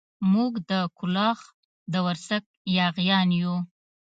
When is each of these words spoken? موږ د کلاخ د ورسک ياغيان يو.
موږ 0.31 0.53
د 0.69 0.71
کلاخ 0.97 1.39
د 1.91 1.93
ورسک 2.05 2.43
ياغيان 2.77 3.29
يو. 3.41 3.55